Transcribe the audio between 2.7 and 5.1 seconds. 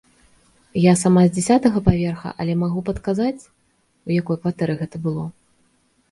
падказаць, у якой кватэры гэта